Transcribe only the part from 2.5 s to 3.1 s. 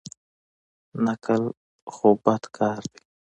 کار دئ.